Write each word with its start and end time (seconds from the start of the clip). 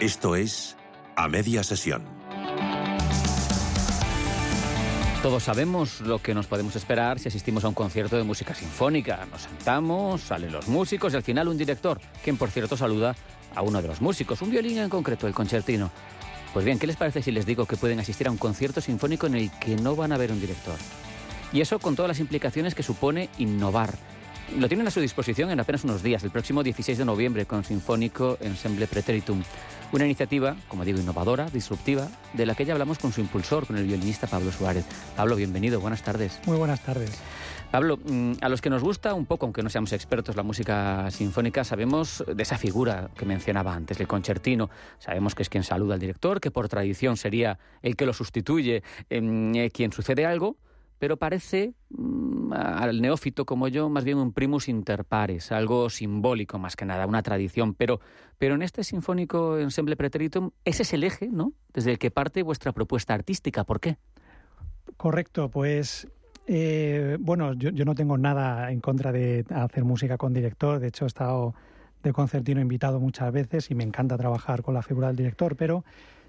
Esto 0.00 0.34
es 0.34 0.78
A 1.14 1.28
Media 1.28 1.62
Sesión. 1.62 2.02
Todos 5.22 5.42
sabemos 5.42 6.00
lo 6.00 6.22
que 6.22 6.32
nos 6.32 6.46
podemos 6.46 6.74
esperar 6.74 7.18
si 7.18 7.28
asistimos 7.28 7.64
a 7.64 7.68
un 7.68 7.74
concierto 7.74 8.16
de 8.16 8.22
música 8.22 8.54
sinfónica. 8.54 9.26
Nos 9.30 9.42
sentamos, 9.42 10.22
salen 10.22 10.52
los 10.52 10.68
músicos 10.68 11.12
y 11.12 11.16
al 11.16 11.22
final 11.22 11.48
un 11.48 11.58
director, 11.58 12.00
quien 12.24 12.38
por 12.38 12.50
cierto 12.50 12.78
saluda 12.78 13.14
a 13.54 13.60
uno 13.60 13.82
de 13.82 13.88
los 13.88 14.00
músicos, 14.00 14.40
un 14.40 14.50
violín 14.50 14.78
en 14.78 14.88
concreto, 14.88 15.26
el 15.26 15.34
concertino. 15.34 15.90
Pues 16.54 16.64
bien, 16.64 16.78
¿qué 16.78 16.86
les 16.86 16.96
parece 16.96 17.20
si 17.20 17.30
les 17.30 17.44
digo 17.44 17.66
que 17.66 17.76
pueden 17.76 18.00
asistir 18.00 18.26
a 18.26 18.30
un 18.30 18.38
concierto 18.38 18.80
sinfónico 18.80 19.26
en 19.26 19.34
el 19.34 19.50
que 19.58 19.76
no 19.76 19.96
van 19.96 20.12
a 20.12 20.16
ver 20.16 20.32
un 20.32 20.40
director? 20.40 20.78
Y 21.52 21.60
eso 21.60 21.78
con 21.78 21.94
todas 21.94 22.08
las 22.08 22.20
implicaciones 22.20 22.74
que 22.74 22.82
supone 22.82 23.28
innovar. 23.36 23.98
Lo 24.58 24.68
tienen 24.68 24.86
a 24.86 24.90
su 24.90 25.00
disposición 25.00 25.50
en 25.50 25.60
apenas 25.60 25.84
unos 25.84 26.02
días, 26.02 26.24
el 26.24 26.30
próximo 26.30 26.62
16 26.62 26.98
de 26.98 27.04
noviembre, 27.04 27.46
con 27.46 27.62
Sinfónico 27.64 28.36
Ensemble 28.40 28.86
Preteritum. 28.86 29.42
Una 29.92 30.04
iniciativa, 30.04 30.56
como 30.68 30.84
digo, 30.84 30.98
innovadora, 30.98 31.48
disruptiva, 31.50 32.08
de 32.32 32.46
la 32.46 32.54
que 32.54 32.64
ya 32.64 32.72
hablamos 32.72 32.98
con 32.98 33.12
su 33.12 33.20
impulsor, 33.20 33.66
con 33.66 33.76
el 33.76 33.86
violinista 33.86 34.26
Pablo 34.26 34.50
Suárez. 34.52 34.84
Pablo, 35.16 35.36
bienvenido, 35.36 35.80
buenas 35.80 36.02
tardes. 36.02 36.40
Muy 36.46 36.56
buenas 36.56 36.80
tardes. 36.80 37.20
Pablo, 37.70 37.98
mm, 38.04 38.32
a 38.40 38.48
los 38.48 38.60
que 38.60 38.70
nos 38.70 38.82
gusta 38.82 39.14
un 39.14 39.26
poco, 39.26 39.46
aunque 39.46 39.62
no 39.62 39.70
seamos 39.70 39.92
expertos, 39.92 40.34
la 40.34 40.42
música 40.42 41.08
sinfónica, 41.12 41.62
sabemos 41.62 42.24
de 42.26 42.42
esa 42.42 42.58
figura 42.58 43.10
que 43.16 43.24
mencionaba 43.24 43.74
antes, 43.74 44.00
el 44.00 44.08
concertino. 44.08 44.70
Sabemos 44.98 45.36
que 45.36 45.42
es 45.42 45.48
quien 45.48 45.62
saluda 45.62 45.94
al 45.94 46.00
director, 46.00 46.40
que 46.40 46.50
por 46.50 46.68
tradición 46.68 47.16
sería 47.16 47.58
el 47.82 47.94
que 47.94 48.06
lo 48.06 48.12
sustituye, 48.12 48.82
em, 49.08 49.54
eh, 49.54 49.70
quien 49.70 49.92
sucede 49.92 50.26
algo, 50.26 50.56
pero 51.00 51.16
parece 51.16 51.72
mm, 51.88 52.52
al 52.52 53.00
neófito 53.00 53.46
como 53.46 53.68
yo 53.68 53.88
más 53.88 54.04
bien 54.04 54.18
un 54.18 54.32
primus 54.32 54.68
inter 54.68 55.06
pares, 55.06 55.50
algo 55.50 55.88
simbólico 55.88 56.58
más 56.58 56.76
que 56.76 56.84
nada, 56.84 57.06
una 57.06 57.22
tradición. 57.22 57.74
Pero, 57.74 58.00
pero 58.38 58.54
en 58.54 58.62
este 58.62 58.84
sinfónico 58.84 59.58
ensemble 59.58 59.96
preteritum, 59.96 60.50
ese 60.64 60.82
es 60.82 60.92
el 60.92 61.02
eje, 61.02 61.28
¿no? 61.28 61.54
Desde 61.72 61.92
el 61.92 61.98
que 61.98 62.10
parte 62.10 62.42
vuestra 62.42 62.72
propuesta 62.72 63.14
artística. 63.14 63.64
¿Por 63.64 63.80
qué? 63.80 63.96
Correcto, 64.98 65.50
pues 65.50 66.06
eh, 66.46 67.16
bueno, 67.18 67.54
yo, 67.54 67.70
yo, 67.70 67.86
no 67.86 67.94
tengo 67.94 68.18
nada 68.18 68.70
en 68.70 68.80
contra 68.80 69.10
de 69.10 69.46
hacer 69.48 69.84
música 69.84 70.18
con 70.18 70.34
director. 70.34 70.80
De 70.80 70.88
hecho, 70.88 71.06
he 71.06 71.08
estado 71.08 71.54
de 72.02 72.12
concertino 72.12 72.60
invitado 72.60 73.00
muchas 73.00 73.32
veces 73.32 73.70
y 73.70 73.74
me 73.74 73.84
encanta 73.84 74.18
trabajar 74.18 74.62
con 74.62 74.74
la 74.74 74.82
figura 74.82 75.06
del 75.06 75.16
director, 75.16 75.56
pero 75.56 75.82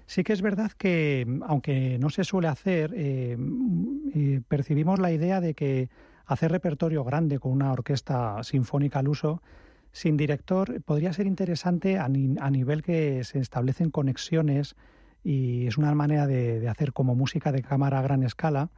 Sí 0.06 0.24
que 0.24 0.32
es 0.32 0.42
verdad 0.42 0.72
que, 0.72 1.26
aunque 1.46 1.98
no 1.98 2.10
se 2.10 2.24
suele 2.24 2.48
hacer, 2.48 2.92
eh, 2.94 3.36
percibimos 4.48 4.98
la 4.98 5.12
idea 5.12 5.40
de 5.40 5.54
que 5.54 5.88
hacer 6.26 6.52
repertorio 6.52 7.04
grande 7.04 7.38
con 7.38 7.52
una 7.52 7.72
orquesta 7.72 8.42
sinfónica 8.42 8.98
al 8.98 9.08
uso, 9.08 9.42
sin 9.92 10.16
director, 10.16 10.82
podría 10.82 11.12
ser 11.12 11.26
interesante 11.26 11.98
a, 11.98 12.08
nivel 12.08 12.82
que 12.82 13.24
se 13.24 13.38
establecen 13.38 13.90
conexiones 13.90 14.74
y 15.22 15.66
es 15.66 15.76
una 15.76 15.94
manera 15.94 16.26
de, 16.26 16.66
hacer 16.68 16.92
como 16.92 17.14
música 17.14 17.52
de 17.52 17.62
cámara 17.62 17.98
a 17.98 18.02
gran 18.02 18.22
escala, 18.22 18.70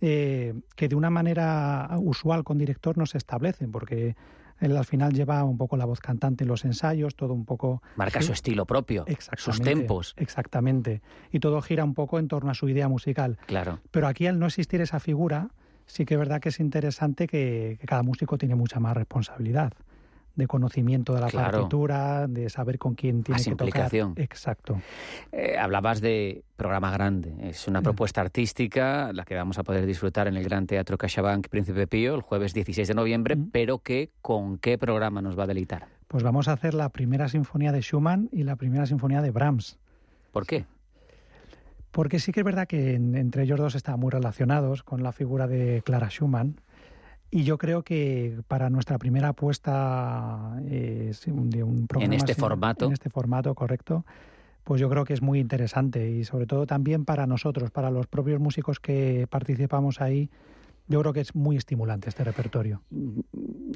eh, 0.00 0.54
que 0.74 0.88
de 0.88 0.96
una 0.96 1.08
manera 1.08 1.88
usual 1.98 2.44
con 2.44 2.58
director 2.58 2.98
no 2.98 3.06
se 3.06 3.16
establecen, 3.16 3.70
porque 3.70 4.16
él 4.60 4.76
al 4.76 4.84
final 4.84 5.12
lleva 5.12 5.44
un 5.44 5.58
poco 5.58 5.76
la 5.76 5.84
voz 5.84 6.00
cantante 6.00 6.44
en 6.44 6.48
los 6.48 6.64
ensayos, 6.64 7.14
todo 7.16 7.34
un 7.34 7.44
poco... 7.44 7.82
Marca 7.96 8.22
su 8.22 8.32
estilo 8.32 8.66
propio, 8.66 9.04
sus 9.36 9.60
tempos. 9.60 10.14
Exactamente. 10.16 11.02
Y 11.30 11.40
todo 11.40 11.60
gira 11.62 11.84
un 11.84 11.94
poco 11.94 12.18
en 12.18 12.28
torno 12.28 12.50
a 12.50 12.54
su 12.54 12.68
idea 12.68 12.88
musical. 12.88 13.38
Claro. 13.46 13.80
Pero 13.90 14.06
aquí 14.06 14.26
al 14.26 14.38
no 14.38 14.46
existir 14.46 14.80
esa 14.80 15.00
figura, 15.00 15.50
sí 15.86 16.04
que 16.04 16.14
es 16.14 16.18
verdad 16.18 16.40
que 16.40 16.48
es 16.48 16.60
interesante 16.60 17.26
que 17.26 17.78
cada 17.86 18.02
músico 18.02 18.38
tiene 18.38 18.54
mucha 18.54 18.80
más 18.80 18.96
responsabilidad 18.96 19.72
de 20.36 20.46
conocimiento 20.46 21.14
de 21.14 21.20
la 21.20 21.28
partitura, 21.28 22.28
de 22.28 22.48
saber 22.50 22.78
con 22.78 22.94
quién 22.94 23.22
tiene 23.22 23.42
que 23.42 23.50
implicación. 23.50 24.10
tocar. 24.10 24.24
Exacto. 24.24 24.80
Eh, 25.32 25.56
hablabas 25.58 26.00
de 26.00 26.44
programa 26.56 26.90
grande. 26.90 27.34
Es 27.40 27.66
una 27.66 27.80
mm. 27.80 27.84
propuesta 27.84 28.20
artística 28.20 29.12
la 29.12 29.24
que 29.24 29.34
vamos 29.34 29.58
a 29.58 29.64
poder 29.64 29.86
disfrutar 29.86 30.28
en 30.28 30.36
el 30.36 30.44
Gran 30.44 30.66
Teatro 30.66 30.98
CaixaBank 30.98 31.48
Príncipe 31.48 31.86
Pío 31.86 32.14
el 32.14 32.22
jueves 32.22 32.54
16 32.54 32.86
de 32.86 32.94
noviembre, 32.94 33.36
mm. 33.36 33.50
pero 33.50 33.78
que 33.78 34.10
¿con 34.22 34.58
qué 34.58 34.78
programa 34.78 35.22
nos 35.22 35.38
va 35.38 35.44
a 35.44 35.46
deleitar? 35.46 35.86
Pues 36.06 36.22
vamos 36.22 36.48
a 36.48 36.52
hacer 36.52 36.74
la 36.74 36.90
primera 36.90 37.28
sinfonía 37.28 37.72
de 37.72 37.80
Schumann 37.80 38.28
y 38.30 38.44
la 38.44 38.56
primera 38.56 38.86
sinfonía 38.86 39.22
de 39.22 39.30
Brahms. 39.30 39.78
¿Por 40.32 40.46
qué? 40.46 40.66
Porque 41.90 42.18
sí 42.18 42.30
que 42.30 42.40
es 42.40 42.44
verdad 42.44 42.68
que 42.68 42.94
entre 42.94 43.44
ellos 43.44 43.58
dos 43.58 43.74
están 43.74 43.98
muy 43.98 44.10
relacionados 44.10 44.82
con 44.82 45.02
la 45.02 45.12
figura 45.12 45.46
de 45.46 45.80
Clara 45.82 46.10
Schumann, 46.10 46.60
y 47.30 47.44
yo 47.44 47.58
creo 47.58 47.82
que 47.82 48.40
para 48.48 48.70
nuestra 48.70 48.98
primera 48.98 49.28
apuesta 49.28 50.58
eh, 50.68 51.12
de 51.24 51.62
un 51.62 51.86
programa 51.86 52.14
en 52.14 52.20
este 52.20 52.34
formato, 52.34 52.86
en 52.86 52.92
este 52.92 53.10
formato 53.10 53.54
correcto, 53.54 54.04
pues 54.64 54.80
yo 54.80 54.88
creo 54.88 55.04
que 55.04 55.12
es 55.12 55.22
muy 55.22 55.38
interesante 55.38 56.10
y 56.10 56.24
sobre 56.24 56.46
todo 56.46 56.66
también 56.66 57.04
para 57.04 57.26
nosotros, 57.26 57.70
para 57.70 57.90
los 57.90 58.06
propios 58.06 58.40
músicos 58.40 58.80
que 58.80 59.26
participamos 59.30 60.00
ahí, 60.00 60.30
yo 60.88 61.00
creo 61.00 61.12
que 61.12 61.20
es 61.20 61.34
muy 61.34 61.56
estimulante 61.56 62.08
este 62.08 62.24
repertorio. 62.24 62.82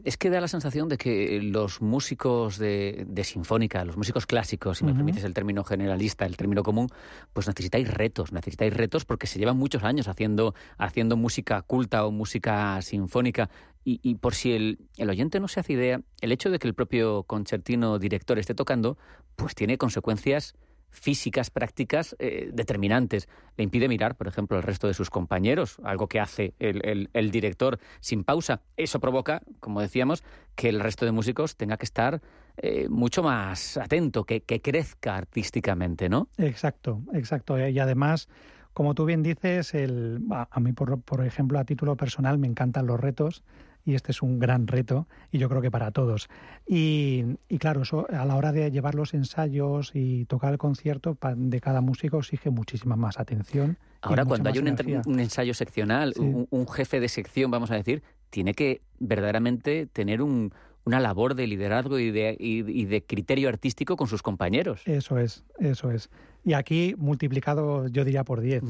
Es 0.05 0.16
que 0.16 0.31
da 0.31 0.41
la 0.41 0.49
sensación 0.49 0.88
de 0.88 0.97
que 0.97 1.41
los 1.43 1.81
músicos 1.81 2.59
de, 2.59 3.06
sinfónica, 3.25 3.84
los 3.84 3.97
músicos 3.97 4.27
clásicos, 4.27 4.78
si 4.78 4.84
me 4.84 4.94
permites 4.94 5.25
el 5.25 5.34
término 5.34 5.65
generalista, 5.65 6.27
el 6.27 6.37
término 6.37 6.62
común, 6.62 6.88
pues 7.33 7.47
necesitáis 7.47 7.93
retos, 7.93 8.33
necesitáis 8.33 8.75
retos 8.75 9.05
porque 9.05 9.27
se 9.27 9.38
llevan 9.38 9.56
muchos 9.56 9.83
años 9.83 10.09
haciendo, 10.09 10.55
haciendo 10.78 11.16
música 11.16 11.62
culta 11.62 12.06
o 12.06 12.11
música 12.11 12.81
sinfónica. 12.83 13.50
Y, 13.83 14.15
por 14.16 14.34
si 14.34 14.53
el, 14.53 14.78
el, 14.99 15.09
oyente 15.09 15.41
no 15.41 15.49
se 15.49 15.59
hace 15.59 15.72
idea, 15.72 16.03
el 16.21 16.32
hecho 16.32 16.50
de 16.50 16.59
que 16.59 16.69
el 16.69 16.75
propio 16.75 17.25
concertino 17.25 17.99
director 17.99 18.38
esté 18.38 18.55
tocando, 18.55 18.99
pues 19.37 19.55
tiene 19.55 19.78
consecuencias 19.78 20.55
físicas 20.91 21.51
prácticas 21.51 22.17
eh, 22.19 22.51
determinantes. 22.53 23.28
Le 23.56 23.65
impide 23.65 23.89
mirar, 23.89 24.17
por 24.17 24.28
ejemplo, 24.28 24.56
al 24.56 24.62
resto 24.62 24.87
de 24.87 24.95
sus 24.95 25.11
compañeros, 25.11 25.78
algo 25.84 26.09
que 26.09 26.21
hace 26.21 26.55
el, 26.59 27.31
director 27.31 27.78
sin 28.01 28.25
pausa. 28.25 28.61
Eso 28.77 29.00
provoca, 29.00 29.43
como 29.61 29.81
decíamos, 29.81 30.23
que 30.55 30.69
el 30.69 30.81
resto 30.81 31.05
de 31.05 31.12
músicos 31.12 31.56
tenga 31.56 31.77
que 31.77 31.84
estar 31.84 32.21
eh, 32.56 32.89
mucho 32.89 33.23
más 33.23 33.77
atento, 33.77 34.25
que, 34.25 34.43
crezca 34.43 35.17
artísticamente, 35.17 36.09
¿no? 36.09 36.29
Exacto, 36.37 37.03
exacto. 37.12 37.59
Y 37.59 37.79
además, 37.79 38.29
como 38.73 38.95
tú 38.95 39.05
bien 39.05 39.23
dices, 39.23 39.75
el, 39.75 40.21
a 40.31 40.61
mí, 40.61 40.73
por, 40.73 41.00
por 41.00 41.25
ejemplo, 41.25 41.59
a 41.59 41.65
título 41.65 41.97
personal, 41.97 42.39
me 42.39 42.47
encantan 42.47 42.87
los 42.87 43.00
retos 43.00 43.43
y 43.85 43.95
este 43.95 44.13
es 44.13 44.23
un 44.23 44.39
gran 44.39 44.67
reto 44.67 45.07
y 45.31 45.39
yo 45.39 45.49
creo 45.49 45.63
que 45.63 45.71
para 45.71 45.91
todos. 45.91 46.29
Y, 46.67 47.37
claro, 47.59 47.83
eso 47.83 48.07
a 48.11 48.25
la 48.25 48.37
hora 48.37 48.53
de 48.53 48.71
llevar 48.71 48.95
los 48.95 49.15
ensayos 49.15 49.93
y 49.95 50.25
tocar 50.27 50.53
el 50.53 50.59
concierto 50.59 51.17
de 51.37 51.61
cada 51.61 51.81
músico 51.81 52.19
exige 52.19 52.51
muchísima 52.51 52.97
más 52.97 53.19
atención. 53.19 53.79
Ahora, 54.03 54.25
cuando 54.25 54.49
hay 54.49 54.59
un, 54.59 55.21
ensayo 55.21 55.53
seccional, 55.55 56.15
un, 56.17 56.69
jefe 56.69 57.01
de 57.01 57.09
sección, 57.09 57.51
vamos 57.51 57.71
a 57.71 57.75
decir, 57.75 58.03
tiene 58.31 58.55
que 58.55 58.81
verdaderamente 58.99 59.87
tener 59.87 60.23
un, 60.23 60.53
una 60.91 61.01
labor 61.01 61.37
de 61.37 61.47
liderazgo 61.47 61.99
y 61.99 62.11
de, 62.11 62.37
y 62.39 62.84
de 62.84 63.03
criterio 63.05 63.49
artístico 63.49 63.97
con 63.97 64.09
sus 64.09 64.23
compañeros. 64.23 64.83
Eso 64.87 65.19
es, 65.19 65.45
eso 65.61 65.91
es. 65.93 66.11
Y 66.43 66.55
aquí 66.55 66.95
multiplicado, 66.97 67.87
yo 67.89 68.05
diría, 68.05 68.25
por 68.25 68.41
10, 68.41 68.62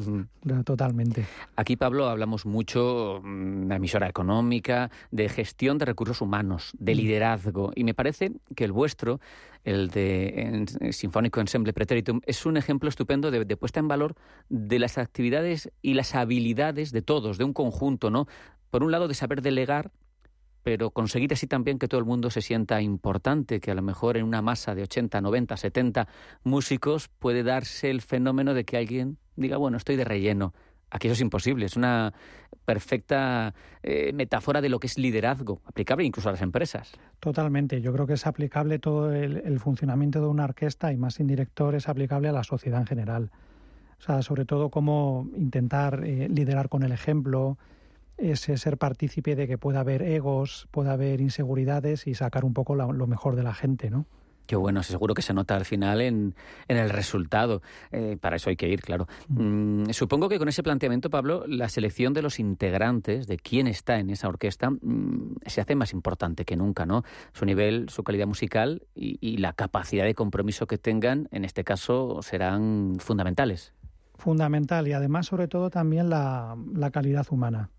totalmente. 0.64 1.24
Aquí, 1.54 1.76
Pablo, 1.76 2.08
hablamos 2.08 2.44
mucho 2.44 3.20
mm, 3.22 3.68
de 3.68 3.74
emisora 3.76 4.08
económica, 4.08 4.90
de 5.12 5.28
gestión 5.28 5.78
de 5.78 5.84
recursos 5.84 6.20
humanos, 6.20 6.72
de 6.78 6.94
mm. 6.94 6.96
liderazgo. 6.96 7.70
Y 7.76 7.84
me 7.84 7.94
parece 7.94 8.32
que 8.56 8.64
el 8.64 8.72
vuestro, 8.72 9.20
el 9.62 9.88
de 9.88 10.66
Sinfónico 10.90 11.40
Ensemble 11.40 11.72
Preteritum, 11.72 12.20
es 12.26 12.44
un 12.44 12.56
ejemplo 12.56 12.88
estupendo 12.88 13.30
de, 13.30 13.44
de, 13.44 13.56
puesta 13.56 13.78
en 13.78 13.86
valor 13.86 14.16
de 14.48 14.80
las 14.80 14.98
actividades 14.98 15.70
y 15.80 15.94
las 15.94 16.16
habilidades 16.16 16.90
de 16.90 17.02
todos, 17.02 17.38
de 17.38 17.44
un 17.44 17.52
conjunto, 17.52 18.10
¿no? 18.10 18.26
Por 18.70 18.82
un 18.82 18.90
lado, 18.90 19.06
de 19.06 19.14
saber 19.14 19.42
delegar 19.42 19.92
pero 20.62 20.90
conseguir 20.90 21.32
así 21.32 21.46
también 21.46 21.78
que 21.78 21.88
todo 21.88 22.00
el 22.00 22.06
mundo 22.06 22.30
se 22.30 22.42
sienta 22.42 22.80
importante, 22.80 23.60
que 23.60 23.70
a 23.70 23.74
lo 23.74 23.82
mejor 23.82 24.16
en 24.16 24.24
una 24.24 24.42
masa 24.42 24.74
de 24.74 24.82
80, 24.82 25.20
90, 25.20 25.56
70 25.56 26.08
músicos 26.44 27.08
puede 27.18 27.42
darse 27.42 27.90
el 27.90 28.02
fenómeno 28.02 28.54
de 28.54 28.64
que 28.64 28.76
alguien 28.76 29.18
diga, 29.36 29.56
bueno, 29.56 29.76
estoy 29.76 29.96
de 29.96 30.04
relleno. 30.04 30.52
Aquí 30.90 31.06
eso 31.06 31.12
es 31.12 31.20
imposible, 31.20 31.66
es 31.66 31.76
una 31.76 32.12
perfecta 32.64 33.54
eh, 33.82 34.12
metáfora 34.12 34.60
de 34.60 34.68
lo 34.68 34.80
que 34.80 34.88
es 34.88 34.98
liderazgo, 34.98 35.60
aplicable 35.64 36.04
incluso 36.04 36.28
a 36.28 36.32
las 36.32 36.42
empresas. 36.42 36.92
Totalmente, 37.20 37.80
yo 37.80 37.92
creo 37.92 38.06
que 38.06 38.14
es 38.14 38.26
aplicable 38.26 38.78
todo 38.78 39.12
el, 39.12 39.60
funcionamiento 39.60 40.20
de 40.20 40.26
una 40.26 40.44
orquesta 40.44 40.92
y 40.92 40.96
más 40.96 41.14
sin 41.14 41.28
director 41.28 41.74
es 41.74 41.88
aplicable 41.88 42.28
a 42.28 42.32
la 42.32 42.42
sociedad 42.42 42.80
en 42.80 42.86
general. 42.86 43.30
O 43.98 44.02
sea, 44.02 44.22
sobre 44.22 44.44
todo 44.46 44.70
cómo 44.70 45.28
intentar 45.36 46.02
eh, 46.04 46.28
liderar 46.28 46.68
con 46.68 46.82
el 46.82 46.90
ejemplo, 46.90 47.56
es 48.20 48.40
ser 48.40 48.78
partícipe 48.78 49.36
de 49.36 49.46
que 49.46 49.58
pueda 49.58 49.80
haber 49.80 50.02
egos, 50.02 50.68
pueda 50.70 50.92
haber 50.92 51.20
inseguridades 51.20 52.06
y 52.06 52.14
sacar 52.14 52.44
un 52.44 52.54
poco 52.54 52.74
lo 52.74 53.06
mejor 53.06 53.36
de 53.36 53.42
la 53.42 53.54
gente, 53.54 53.90
¿no? 53.90 54.06
Qué 54.50 54.56
bueno, 54.56 54.82
seguro 54.82 55.14
que 55.14 55.22
se 55.22 55.32
nota 55.32 55.54
al 55.54 55.64
final 55.64 56.00
en, 56.00 56.34
el 56.66 56.90
resultado. 56.90 57.62
Eh, 57.92 58.16
para 58.20 58.34
eso 58.34 58.50
hay 58.50 58.56
que 58.56 58.68
ir, 58.68 58.80
claro. 58.80 59.06
Mm. 59.28 59.82
Mm, 59.82 59.92
supongo 59.92 60.28
que 60.28 60.40
con 60.40 60.48
ese 60.48 60.64
planteamiento, 60.64 61.08
Pablo, 61.08 61.44
la 61.46 61.68
selección 61.68 62.14
de 62.14 62.22
los 62.22 62.40
integrantes, 62.40 63.28
de 63.28 63.36
quién 63.36 63.68
está 63.68 64.00
en 64.00 64.10
esa 64.10 64.26
orquesta, 64.26 64.70
mm, 64.70 65.36
se 65.46 65.60
hace 65.60 65.76
más 65.76 65.92
importante 65.92 66.44
que 66.44 66.56
nunca, 66.56 66.84
¿no? 66.84 67.04
Su 67.32 67.44
nivel, 67.44 67.90
su 67.90 68.02
calidad 68.02 68.26
musical 68.26 68.82
y, 68.96 69.36
la 69.36 69.52
capacidad 69.52 70.04
de 70.04 70.16
compromiso 70.16 70.66
que 70.66 70.78
tengan, 70.78 71.28
en 71.30 71.44
este 71.44 71.62
caso, 71.62 72.20
serán 72.20 72.96
fundamentales. 72.98 73.72
Fundamental 74.16 74.88
y 74.88 74.94
además, 74.94 75.26
sobre 75.26 75.46
todo, 75.46 75.70
también 75.70 76.10
la 76.10 76.56
calidad 76.92 77.24
humana 77.30 77.70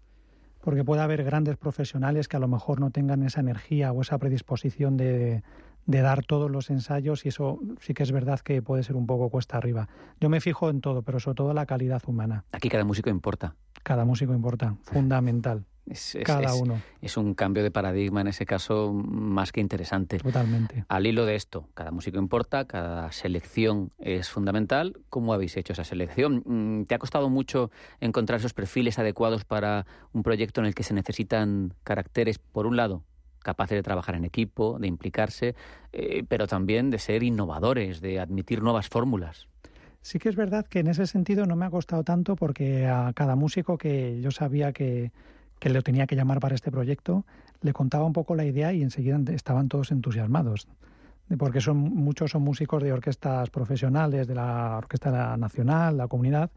porque 0.62 0.84
puede 0.84 1.02
haber 1.02 1.24
grandes 1.24 1.58
profesionales 1.58 2.28
que 2.28 2.38
a 2.38 2.40
lo 2.40 2.48
mejor 2.48 2.80
no 2.80 2.92
tengan 2.92 3.24
esa 3.24 3.40
energía 3.40 3.92
o 3.92 4.02
esa 4.02 4.18
predisposición 4.18 4.98
de, 4.98 5.44
de 5.86 6.02
dar 6.02 6.24
todos 6.24 6.50
los 6.50 6.69
ensayos 6.69 7.25
y 7.25 7.30
eso 7.30 7.60
sí 7.80 7.94
que 7.94 8.04
es 8.04 8.12
verdad 8.12 8.40
que 8.40 8.62
puede 8.62 8.84
ser 8.84 8.96
un 8.96 9.08
poco 9.08 9.30
cuesta 9.30 9.58
arriba. 9.58 9.90
Yo 10.19 10.30
me 10.30 10.42
fijo 10.42 10.69
en 10.69 10.81
todo, 10.81 11.02
pero 11.02 11.19
sobre 11.19 11.36
todo 11.36 11.54
la 11.54 11.66
calidad 11.66 12.02
humana. 12.08 12.46
Aquí 12.52 12.69
cada 12.69 12.86
músico 12.86 13.10
importa. 13.10 13.56
Cada 13.84 14.06
músico 14.06 14.34
importa, 14.34 14.75
fundamental. 14.84 15.66
Es, 15.91 16.17
cada 16.23 16.55
uno. 16.55 16.81
Es 17.01 17.17
un 17.17 17.33
cambio 17.33 17.63
de 17.63 17.71
paradigma 17.71 18.21
en 18.21 18.27
ese 18.27 18.45
caso 18.45 18.93
más 18.93 19.51
que 19.51 19.59
interesante. 19.59 20.19
Totalmente. 20.19 20.85
Al 20.88 21.05
hilo 21.05 21.25
de 21.25 21.35
esto, 21.35 21.67
cada 21.73 21.91
músico 21.91 22.17
importa, 22.17 22.65
cada 22.65 23.11
selección 23.11 23.91
es 23.99 24.29
fundamental. 24.29 24.97
¿Cómo 25.09 25.33
habéis 25.33 25.57
hecho 25.57 25.73
esa 25.73 25.83
selección? 25.83 26.43
Mm, 26.45 26.85
¿Te 26.85 26.95
ha 26.95 26.99
costado 26.99 27.29
mucho 27.29 27.71
encontrar 27.99 28.39
esos 28.39 28.53
perfiles 28.53 28.99
adecuados 28.99 29.43
para 29.43 29.85
un 30.13 30.23
proyecto 30.23 30.61
en 30.61 30.67
el 30.67 30.75
que 30.75 30.83
se 30.83 30.93
necesitan 30.93 31.73
caracteres, 31.83 32.39
por 32.39 32.67
un 32.67 32.77
lado, 32.77 33.03
capaces 33.39 33.75
de 33.75 33.83
trabajar 33.83 34.15
en 34.15 34.23
equipo, 34.23 34.79
de 34.79 34.88
implicarse, 34.88 35.55
eh, 35.91 36.23
pero 36.27 36.47
también 36.47 36.89
de 36.89 36.99
ser 36.99 37.21
innovadores, 37.23 37.99
de 37.99 38.21
admitir 38.21 38.61
nuevas 38.61 38.88
fórmulas. 38.88 39.47
Sí 40.01 40.19
que 40.19 40.29
es 40.29 40.35
verdad 40.35 40.65
que 40.65 40.79
en 40.79 40.88
ese 40.88 41.05
sentido 41.05 41.45
no 41.45 41.55
me 41.55 41.65
ha 41.65 41.69
costado 41.69 42.03
tanto 42.03 42.35
porque 42.35 42.88
a 42.88 43.11
cada 43.13 43.35
músico 43.35 43.77
que 43.77 44.19
yo 44.21 44.31
sabía 44.31 44.71
que, 44.71 45.11
que 45.62 45.69
le 45.69 45.84
tenía 45.84 46.08
que 46.08 46.16
llamar 46.16 46.40
para 46.40 46.56
este 46.56 46.72
proyecto, 46.72 47.24
le 47.62 47.72
contaba 47.72 48.04
un 48.04 48.13
poco 48.13 48.34
la 48.34 48.44
idea 48.44 48.74
y 48.74 48.81
enseguida 48.81 49.19
estaban 49.31 49.69
todos 49.69 49.92
entusiasmados. 49.92 50.68
Porque 51.38 51.62
son, 51.62 51.78
muchos 51.78 52.31
son 52.31 52.42
músicos 52.42 52.81
de 52.81 52.92
orquestas 52.92 53.52
profesionales, 53.52 54.28
de 54.28 54.34
la 54.34 54.80
Orquesta 54.80 55.38
Nacional, 55.38 55.98
la 55.98 56.08
comunidad, 56.08 56.50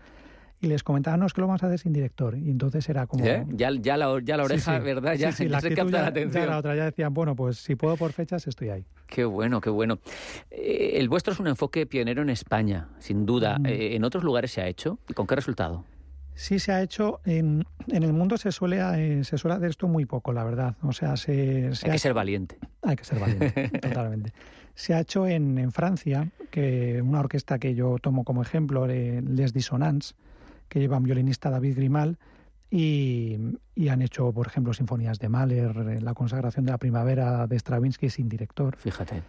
y 0.58 0.68
les 0.68 0.82
comentaba, 0.82 1.18
no, 1.18 1.26
es 1.26 1.34
que 1.34 1.42
lo 1.42 1.48
vamos 1.48 1.62
a 1.62 1.66
hacer 1.66 1.78
sin 1.78 1.92
director. 1.92 2.34
Y 2.34 2.48
entonces 2.48 2.88
era 2.88 3.06
como... 3.06 3.26
¿Eh? 3.26 3.44
Ya, 3.50 3.70
ya, 3.78 3.98
la, 3.98 4.18
ya 4.24 4.38
la 4.38 4.44
oreja, 4.44 4.78
¿verdad? 4.78 5.16
Ya, 5.16 5.26
la 5.48 5.60
se 5.60 5.74
capta 5.74 6.00
la 6.00 6.06
atención. 6.06 6.44
Ya 6.44 6.50
la 6.50 6.58
otra 6.58 6.74
ya 6.74 6.86
decían, 6.86 7.12
bueno, 7.12 7.36
pues 7.36 7.58
si 7.58 7.74
puedo 7.76 7.98
por 7.98 8.10
fechas, 8.12 8.46
estoy 8.46 8.70
ahí. 8.70 8.86
Qué 9.06 9.26
bueno, 9.26 9.60
qué 9.60 9.68
bueno. 9.68 9.98
Eh, 10.50 10.92
el 10.94 11.10
vuestro 11.10 11.34
es 11.34 11.40
un 11.40 11.46
enfoque 11.46 11.84
pionero 11.84 12.22
en 12.22 12.30
España, 12.30 12.88
sin 13.00 13.26
duda. 13.26 13.58
Mm. 13.58 13.66
Eh, 13.66 13.96
¿En 13.96 14.04
otros 14.04 14.24
lugares 14.24 14.50
se 14.50 14.62
ha 14.62 14.66
hecho? 14.66 14.98
¿Y 15.10 15.12
con 15.12 15.26
qué 15.26 15.34
resultado? 15.34 15.84
Sí 16.34 16.58
se 16.58 16.72
ha 16.72 16.82
hecho. 16.82 17.20
En, 17.24 17.64
en 17.88 18.02
el 18.02 18.12
mundo 18.12 18.36
se 18.36 18.52
suele, 18.52 19.24
se 19.24 19.38
suele 19.38 19.56
hacer 19.56 19.70
esto 19.70 19.88
muy 19.88 20.04
poco, 20.04 20.32
la 20.32 20.44
verdad. 20.44 20.76
O 20.82 20.92
sea, 20.92 21.16
se, 21.16 21.70
hay 21.84 21.90
que 21.90 21.98
ser 21.98 22.14
valiente. 22.14 22.58
Hay 22.82 22.96
que 22.96 23.04
ser 23.04 23.18
valiente, 23.18 23.68
totalmente. 23.80 24.32
Se 24.74 24.94
ha 24.94 25.00
hecho 25.00 25.26
en, 25.26 25.58
en, 25.58 25.70
Francia, 25.70 26.30
que 26.50 27.00
una 27.00 27.20
orquesta 27.20 27.58
que 27.58 27.74
yo 27.74 27.96
tomo 28.00 28.24
como 28.24 28.42
ejemplo, 28.42 28.86
Les 28.86 29.52
Dissonances, 29.52 30.16
que 30.68 30.80
llevan 30.80 31.04
violinista 31.04 31.50
David 31.50 31.76
Grimal 31.76 32.18
y, 32.76 33.38
han 33.88 34.02
hecho, 34.02 34.32
por 34.32 34.48
ejemplo, 34.48 34.74
sinfonías 34.74 35.20
de 35.20 35.28
Mahler, 35.28 36.02
la 36.02 36.14
consagración 36.14 36.64
de 36.64 36.72
la 36.72 36.78
primavera 36.78 37.46
de 37.46 37.56
Stravinsky 37.56 38.10
sin 38.10 38.28
director. 38.28 38.76
Fíjate. 38.76 39.22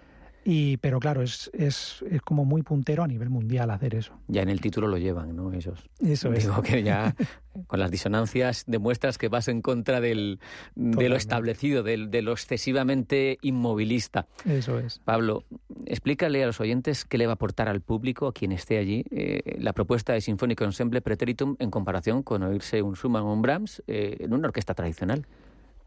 Y, 0.48 0.78
pero 0.78 1.00
claro, 1.00 1.24
es, 1.24 1.50
es, 1.54 2.06
es, 2.08 2.22
como 2.22 2.46
muy 2.46 2.62
puntero 2.62 3.02
a 3.02 3.08
nivel 3.08 3.32
mundial 3.32 3.72
hacer 3.72 3.96
eso. 3.96 4.14
Ya 4.28 4.44
en 4.44 4.50
el 4.50 4.62
título 4.62 4.88
lo 4.88 5.00
llevan, 5.00 5.36
¿no? 5.36 5.52
Ellos. 5.52 5.90
Eso 6.00 6.30
Digo 6.30 6.62
que 6.62 6.84
ya 6.84 7.16
con 7.68 7.80
las 7.80 7.90
disonancias 7.90 8.64
demuestras 8.68 9.18
que 9.18 9.28
vas 9.28 9.48
en 9.48 9.64
contra 9.64 10.00
del, 10.02 10.40
de 10.76 11.10
lo 11.10 11.16
establecido, 11.16 11.82
de, 11.82 12.06
de, 12.06 12.22
lo 12.22 12.32
excesivamente 12.34 13.40
inmovilista. 13.42 14.28
Eso 14.46 14.78
es. 14.78 15.00
Pablo, 15.00 15.46
explícale 15.88 16.44
a 16.44 16.46
los 16.46 16.62
oyentes 16.62 17.06
qué 17.06 17.18
le 17.18 17.26
va 17.26 17.32
a 17.32 17.36
aportar 17.36 17.68
al 17.68 17.82
público, 17.82 18.28
a 18.28 18.34
quien 18.34 18.52
esté 18.52 18.78
allí, 18.78 19.04
eh, 19.10 19.58
la 19.58 19.74
propuesta 19.74 20.14
de 20.14 20.22
Sinfónico 20.22 20.64
Ensemble 20.64 21.02
Preteritum 21.02 21.56
en 21.58 21.72
comparación 21.72 22.22
con 22.22 22.44
oírse 22.44 22.84
un 22.84 22.96
Schumann 22.96 23.24
o 23.24 23.34
un 23.34 23.42
Brahms 23.42 23.82
eh, 23.88 24.18
en 24.20 24.32
una 24.32 24.50
orquesta 24.50 24.76
tradicional. 24.76 25.26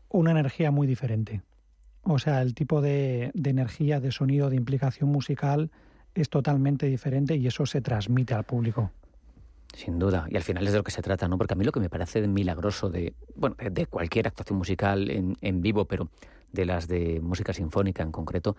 Una 0.09 0.33
energía 0.33 0.73
muy 0.73 0.89
diferente 0.89 1.43
o 2.09 2.19
sea, 2.19 2.43
el 2.43 2.55
tipo 2.55 2.81
de, 2.81 3.31
energía, 3.35 4.01
de 4.01 4.13
sonido, 4.13 4.51
de 4.51 4.57
implicación 4.57 5.11
musical 5.11 5.71
es 6.15 6.29
totalmente 6.29 6.87
diferente 6.87 7.37
y 7.37 7.47
eso 7.47 7.67
se 7.67 7.81
transmite 7.81 8.35
al 8.35 8.45
público. 8.45 8.91
Sin 9.75 9.99
duda, 9.99 10.27
y 10.31 10.37
al 10.37 10.43
final 10.43 10.67
es 10.67 10.73
de 10.73 10.79
lo 10.79 10.85
que 10.85 10.91
se 10.91 11.03
trata, 11.03 11.29
¿no? 11.29 11.37
Porque 11.37 11.55
a 11.55 11.57
mí 11.57 11.65
lo 11.65 11.73
que 11.73 11.81
me 11.81 11.91
parece 11.91 12.27
milagroso 12.27 12.89
de, 12.89 13.15
bueno, 13.37 13.55
de 13.59 13.87
cualquier 13.87 14.27
actuación 14.27 14.59
musical 14.59 15.11
en, 15.11 15.37
en 15.43 15.61
vivo, 15.61 15.85
pero 15.85 16.09
de 16.53 16.65
las 16.65 16.89
de 16.89 17.21
música 17.21 17.53
sinfónica 17.53 18.03
en 18.03 18.11
concreto, 18.11 18.57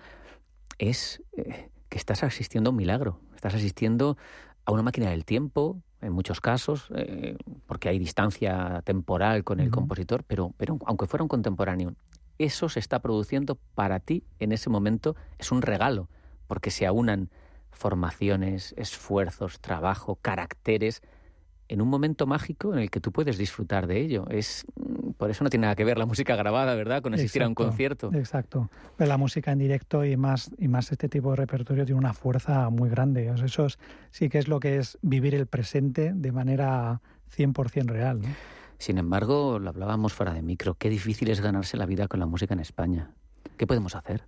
es 0.78 1.22
eh, 1.36 1.70
que 1.90 1.98
estás 1.98 2.24
asistiendo 2.24 2.70
a 2.70 2.72
un 2.72 2.78
milagro. 2.78 3.20
Estás 3.36 3.56
asistiendo 3.56 4.18
a 4.66 4.72
una 4.72 4.84
máquina 4.84 5.10
del 5.10 5.26
tiempo, 5.26 5.82
en 6.02 6.14
muchos 6.14 6.40
casos, 6.40 6.88
eh, 6.96 7.36
porque 7.66 7.90
hay 7.90 8.00
distancia 8.00 8.82
temporal 8.86 9.44
con 9.44 9.60
el 9.60 9.70
compositor, 9.72 10.24
pero, 10.24 10.54
pero 10.58 10.78
aunque 10.86 11.08
fuera 11.08 11.24
un 11.24 11.30
contemporáneo, 11.30 11.94
eso 12.40 12.70
se 12.70 12.80
está 12.80 13.00
produciendo 13.00 13.60
para 13.76 14.00
ti 14.00 14.24
en 14.40 14.52
ese 14.52 14.70
momento, 14.70 15.16
es 15.38 15.52
un 15.52 15.62
regalo, 15.62 16.10
porque 16.48 16.72
se 16.72 16.88
aunan 16.88 17.30
formaciones, 17.72 18.74
esfuerzos, 18.78 19.60
trabajo, 19.60 20.16
caracteres, 20.22 21.02
en 21.68 21.82
un 21.82 21.88
momento 21.88 22.26
mágico 22.26 22.74
en 22.74 22.80
el 22.80 22.90
que 22.90 23.00
tú 23.00 23.12
puedes 23.12 23.38
disfrutar 23.38 23.86
de 23.86 24.02
ello. 24.02 24.26
Es 24.30 24.66
mm, 24.76 25.12
por 25.12 25.30
eso 25.30 25.44
no 25.44 25.52
tiene 25.52 25.64
nada 25.64 25.76
que 25.76 25.84
ver 25.86 26.00
la 26.00 26.08
música 26.08 26.36
grabada, 26.36 26.74
¿verdad? 26.76 27.04
Con 27.04 27.14
asistir 27.14 27.44
a 27.44 27.48
un 27.48 27.54
concierto. 27.54 28.10
Exacto. 28.14 28.70
Pero 28.98 29.08
la 29.08 29.18
música 29.18 29.52
en 29.52 29.60
directo 29.60 30.04
y 30.04 30.18
más 30.18 30.50
y 30.58 30.68
más 30.68 30.92
este 30.92 31.08
tipo 31.08 31.30
de 31.30 31.36
repertorio 31.36 31.86
tiene 31.86 32.00
una 32.00 32.14
fuerza 32.14 32.70
muy 32.70 32.90
grande. 32.90 33.28
eso 33.28 33.68
sí 34.10 34.30
que 34.30 34.40
es 34.40 34.48
lo 34.48 34.60
que 34.60 34.78
es 34.78 34.98
vivir 35.04 35.36
el 35.36 35.46
presente 35.46 36.12
de 36.14 36.32
manera 36.32 37.02
100% 37.38 37.86
real, 37.86 38.22
¿no? 38.22 38.30
Sin 38.80 38.98
embargo, 38.98 39.60
lo 39.60 39.70
hablábamos 39.70 40.14
fuera 40.14 40.34
de 40.34 40.42
micro, 40.42 40.76
qué 40.76 40.90
difícil 40.90 41.30
es 41.30 41.42
ganarse 41.42 41.76
la 41.76 41.86
vida 41.86 42.08
con 42.08 42.22
la 42.22 42.26
música 42.26 42.54
en 42.54 42.62
España. 42.62 43.12
¿Qué 43.58 43.68
podemos 43.68 43.94
hacer? 43.94 44.24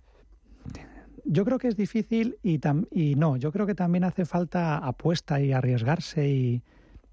Yo 1.24 1.44
creo 1.46 1.58
que 1.58 1.68
es 1.68 1.76
difícil 1.76 2.38
y, 2.42 2.60
y 2.90 3.14
no, 3.14 3.36
yo 3.38 3.50
creo 3.50 3.66
que 3.66 3.74
también 3.74 4.04
hace 4.04 4.26
falta 4.26 4.76
apuesta 4.76 5.40
y 5.40 5.52
arriesgarse 5.52 6.28
y, 6.28 6.62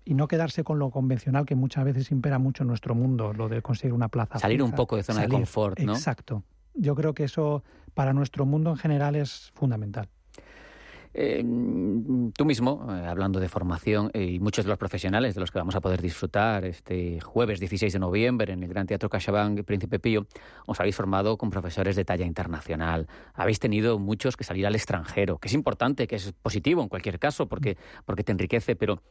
no 0.06 0.28
quedarse 0.28 0.64
con 0.64 0.80
lo 0.80 0.90
convencional 0.90 1.46
que 1.46 1.54
muchas 1.54 1.86
veces 1.86 2.10
impera 2.10 2.40
mucho 2.40 2.64
en 2.64 2.68
nuestro 2.68 2.96
mundo, 2.96 3.32
lo 3.32 3.48
de 3.48 3.62
conseguir 3.62 3.94
una 3.94 4.08
plaza. 4.08 4.40
Salir 4.40 4.64
un 4.64 4.72
poco 4.72 4.96
de 4.96 5.04
zona 5.04 5.22
de 5.22 5.30
confort, 5.30 5.80
¿no? 5.80 5.94
Exacto. 5.94 6.44
Yo 6.74 6.96
creo 6.96 7.14
que 7.14 7.26
eso 7.26 7.64
para 7.94 8.12
nuestro 8.12 8.48
mundo 8.48 8.72
en 8.72 8.78
general 8.78 9.16
es 9.16 9.52
fundamental. 9.54 10.10
Eh, 11.13 11.44
tú 12.35 12.45
mismo, 12.45 12.85
eh, 12.89 13.07
hablando 13.07 13.39
de 13.39 13.49
formación, 13.49 14.11
eh, 14.13 14.23
y 14.23 14.39
muchos 14.39 14.66
de 14.66 14.69
los 14.69 14.78
profesionales 14.78 15.33
de 15.33 15.42
los 15.42 15.51
que 15.51 15.57
vamos 15.57 15.75
a 15.75 15.81
poder 15.81 16.01
disfrutar 16.01 16.66
este 16.66 17.19
jueves 17.19 17.59
16 17.59 17.94
de 17.94 17.99
noviembre 17.99 18.54
en 18.54 18.63
el 18.63 18.69
Gran 18.69 18.85
Teatro 18.85 19.09
CaixaBank 19.09 19.63
Príncipe 19.63 19.99
Pío, 19.99 20.28
os 20.68 20.80
habéis 20.80 20.95
formado 20.95 21.37
con 21.37 21.49
profesores 21.49 21.95
de 21.95 22.06
talla 22.06 22.25
internacional. 22.25 23.07
Habéis 23.33 23.59
tenido 23.59 23.97
muchos 23.97 24.37
que 24.37 24.44
salir 24.44 24.68
al 24.68 24.75
extranjero, 24.75 25.39
que 25.39 25.47
es 25.47 25.54
importante, 25.54 26.07
que 26.07 26.16
es 26.16 26.31
positivo 26.31 26.83
en 26.83 26.89
cualquier 26.89 27.18
caso, 27.18 27.47
porque, 27.47 27.78
porque 28.06 28.23
te 28.23 28.31
enriquece, 28.31 28.75
pero, 28.75 29.01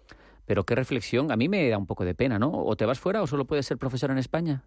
pero 0.47 0.65
qué 0.65 0.77
reflexión. 0.77 1.33
A 1.33 1.37
mí 1.37 1.49
me 1.49 1.69
da 1.69 1.79
un 1.79 1.87
poco 1.87 2.05
de 2.05 2.15
pena, 2.15 2.39
¿no? 2.39 2.53
O 2.53 2.77
te 2.77 2.87
vas 2.87 3.01
fuera 3.01 3.23
o 3.23 3.27
solo 3.27 3.45
puedes 3.45 3.67
ser 3.67 3.77
profesor 3.77 4.11
en 4.13 4.19
España. 4.19 4.63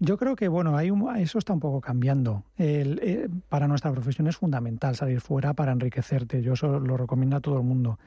Yo 0.00 0.18
creo 0.18 0.36
que 0.36 0.48
bueno, 0.48 0.76
hay 0.76 0.92
eso 1.18 1.38
está 1.38 1.52
un 1.52 1.60
poco 1.60 1.80
cambiando. 1.80 2.42
Eh, 2.58 3.28
para 3.48 3.68
nuestra 3.68 3.92
profesión 3.92 4.26
es 4.26 4.36
fundamental 4.36 4.96
salir 4.96 5.20
fuera 5.20 5.54
para 5.54 5.72
enriquecerte. 5.72 6.42
Yo 6.42 6.54
eso 6.54 6.80
lo 6.80 6.96
recomiendo 6.96 7.36
a 7.36 7.40
todo 7.40 7.58
el 7.58 7.64
mundo. 7.64 7.98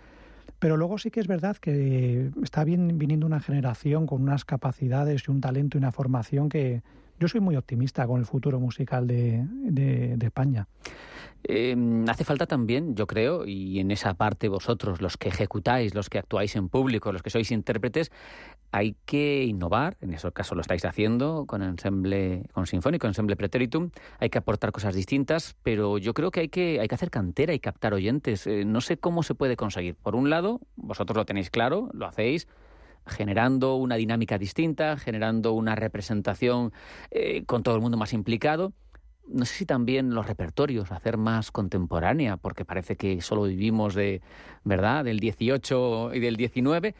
Pero 0.60 0.75
luego 0.75 0.98
sí 0.98 1.12
que 1.12 1.20
es 1.20 1.27
verdad 1.27 1.58
que 1.58 2.32
está 2.44 2.63
bien 2.63 2.98
viniendo 2.98 3.25
una 3.25 3.39
generación 3.39 4.08
con 4.08 4.22
unas 4.22 4.44
capacidades 4.44 5.24
y 5.27 5.32
un 5.32 5.39
talento 5.39 5.77
y 5.77 5.79
una 5.79 5.91
formación 5.91 6.50
que 6.50 6.82
yo 7.20 7.27
soy 7.27 7.41
muy 7.41 7.56
optimista 7.56 8.06
con 8.08 8.20
el 8.20 8.25
futuro 8.25 8.60
musical 8.60 9.08
de, 9.08 9.46
de 9.46 10.25
España. 10.25 10.67
Em, 11.50 12.04
hace 12.10 12.25
falta 12.25 12.46
también, 12.46 12.94
yo 12.94 13.08
creo, 13.08 13.46
y 13.46 13.80
en 13.80 13.89
esa 13.92 14.13
parte 14.16 14.50
vosotros, 14.50 15.01
los 15.01 15.16
que 15.16 15.30
ejecutáis, 15.30 15.96
los 15.96 16.10
que 16.10 16.20
actuáis 16.20 16.58
en 16.58 16.68
público, 16.68 17.13
los 17.13 17.24
que 17.24 17.30
sois 17.30 17.51
intérpretes, 17.51 18.12
hay 18.74 18.98
que 19.06 19.46
innovar, 19.46 19.96
en 20.01 20.13
ese 20.13 20.30
caso 20.34 20.56
lo 20.56 20.62
estáis 20.62 20.84
haciendo 20.84 21.46
con 21.48 21.63
ensemble, 21.63 22.44
con 22.51 22.68
Sinfónico, 22.68 23.08
ensemble 23.08 23.38
Preteritum, 23.38 23.92
hay 24.20 24.30
que 24.30 24.39
aportar 24.39 24.74
cosas 24.74 24.94
distintas, 24.94 25.56
pero 25.63 25.98
yo 25.98 26.13
creo 26.13 26.32
que 26.32 26.42
hay 26.42 26.50
que, 26.50 26.82
hay 26.82 26.89
que 26.89 26.96
hacer 26.96 27.10
cantera 27.10 27.54
y 27.54 27.60
captar 27.60 27.94
oyentes. 27.94 28.46
Eh, 28.46 28.66
no 28.66 28.82
sé 28.82 28.98
cómo 28.98 29.24
se 29.24 29.34
puede 29.34 29.56
conseguir. 29.56 29.96
Por 29.96 30.16
un 30.16 30.30
lado, 30.30 30.60
vosotros 30.75 31.16
lo 31.16 31.25
tenéis 31.25 31.50
claro, 31.50 31.89
lo 31.94 32.08
hacéis, 32.08 32.50
generando 33.06 33.75
una 33.75 33.96
dinámica 33.96 34.38
distinta, 34.38 34.98
generando 34.98 35.54
una 35.54 35.75
representación 35.75 36.74
eh, 37.10 37.46
con 37.46 37.63
todo 37.63 37.75
el 37.75 37.82
mundo 37.82 37.98
más 37.98 38.12
implicado 38.12 38.74
no 39.27 39.46
sé 39.46 39.55
si 39.55 39.65
también 39.65 40.13
los 40.13 40.27
repertorios, 40.27 40.91
hacer 40.91 41.17
más 41.17 41.51
contemporánea, 41.51 42.38
porque 42.38 42.65
parece 42.65 42.96
que 42.96 43.22
solo 43.22 43.43
vivimos 43.43 43.93
de, 43.93 44.22
¿verdad?, 44.63 45.05
del 45.05 45.19
18 45.19 46.12
y 46.13 46.19
del 46.19 46.36
19. 46.36 46.96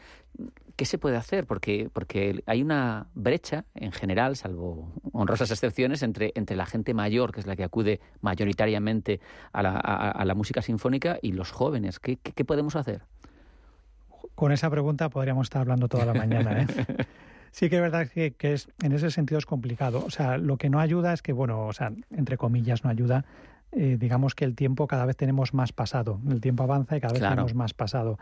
¿Qué 0.76 0.84
se 0.84 0.98
puede 0.98 1.16
hacer? 1.16 1.46
Porque, 1.46 1.90
porque 1.92 2.42
hay 2.46 2.62
una 2.62 3.08
brecha 3.14 3.64
en 3.74 3.90
general, 3.90 4.36
salvo 4.36 4.92
honrosas 5.12 5.50
excepciones, 5.50 6.02
entre, 6.02 6.32
entre 6.36 6.56
la 6.56 6.66
gente 6.66 6.94
mayor, 6.94 7.32
que 7.32 7.40
es 7.40 7.46
la 7.46 7.56
que 7.56 7.64
acude 7.64 8.00
mayoritariamente 8.20 9.20
a 9.52 9.62
la, 9.62 9.76
a, 9.76 10.24
la 10.24 10.34
música 10.34 10.62
sinfónica, 10.62 11.18
y 11.20 11.32
los 11.32 11.50
jóvenes. 11.50 11.98
¿Qué, 11.98 12.16
qué, 12.16 12.44
podemos 12.44 12.76
hacer? 12.76 13.02
Con 14.36 14.52
esa 14.52 14.70
pregunta 14.70 15.08
podríamos 15.08 15.46
estar 15.46 15.62
hablando 15.62 15.88
toda 15.88 16.04
la 16.04 16.14
mañana. 16.14 16.62
¿eh? 16.62 16.66
Sí 17.52 17.68
que 17.68 17.76
es 17.76 17.82
verdad 17.82 18.08
que, 18.08 18.32
que, 18.32 18.54
es, 18.54 18.68
en 18.82 18.92
ese 18.92 19.10
sentido 19.10 19.38
es 19.38 19.46
complicado. 19.46 20.04
O 20.04 20.10
sea, 20.10 20.38
lo 20.38 20.56
que 20.56 20.70
no 20.70 20.80
ayuda 20.80 21.12
es 21.12 21.22
que, 21.22 21.32
bueno, 21.32 21.66
o 21.66 21.72
sea, 21.72 21.92
entre 22.10 22.36
comillas 22.36 22.84
no 22.84 22.90
ayuda, 22.90 23.24
eh, 23.72 23.96
digamos 23.98 24.34
que 24.34 24.44
el 24.46 24.54
tiempo 24.54 24.86
cada 24.86 25.04
vez 25.04 25.16
tenemos 25.16 25.52
más 25.52 25.72
pasado. 25.72 26.20
El 26.28 26.40
tiempo 26.40 26.62
avanza 26.62 26.96
y 26.96 27.00
cada 27.00 27.12
vez 27.12 27.22
tenemos 27.22 27.54
más 27.54 27.74
pasado. 27.74 28.18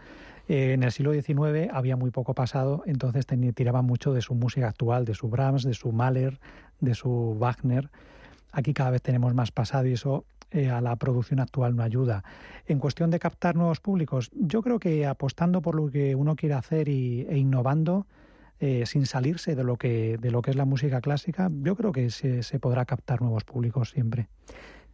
Eh, 0.48 0.72
en 0.72 0.82
el 0.82 0.92
siglo 0.92 1.12
XIX 1.12 1.70
había 1.72 1.96
muy 1.96 2.10
poco 2.10 2.34
pasado, 2.34 2.82
entonces 2.86 3.26
tiraba 3.54 3.82
mucho 3.82 4.12
de 4.12 4.22
su 4.22 4.34
música 4.34 4.68
actual, 4.68 5.04
de 5.04 5.14
su 5.14 5.28
Brahms, 5.28 5.64
de 5.64 5.74
su 5.74 5.92
Mahler, 5.92 6.40
de 6.80 6.94
su 6.94 7.36
Wagner. 7.38 7.90
Aquí 8.52 8.74
cada 8.74 8.90
vez 8.90 9.02
tenemos 9.02 9.34
más 9.34 9.52
pasado 9.52 9.86
y 9.86 9.92
eso 9.92 10.24
eh, 10.50 10.70
a 10.70 10.80
la 10.80 10.96
producción 10.96 11.40
actual 11.40 11.76
no 11.76 11.82
ayuda. 11.82 12.24
En 12.66 12.78
cuestión 12.78 13.10
de 13.10 13.18
captar 13.18 13.54
nuevos 13.54 13.80
públicos, 13.80 14.30
yo 14.34 14.62
creo 14.62 14.78
que 14.78 15.06
apostando 15.06 15.62
por 15.62 15.74
lo 15.74 15.90
que 15.90 16.14
uno 16.14 16.36
quiere 16.36 16.54
hacer 16.54 16.88
y, 16.88 17.26
e 17.28 17.38
innovando, 17.38 18.06
sin 18.58 19.06
salirse 19.06 19.54
de 19.54 19.64
lo 19.64 19.76
que 19.76 20.16
de 20.18 20.30
lo 20.30 20.42
que 20.42 20.50
es 20.50 20.56
la 20.56 20.64
música 20.64 21.00
clásica, 21.00 21.50
yo 21.62 21.76
creo 21.76 21.92
que 21.92 22.10
se, 22.10 22.42
se 22.42 22.58
podrá 22.58 22.84
captar 22.84 23.20
nuevos 23.20 23.44
públicos 23.44 23.90
siempre. 23.90 24.28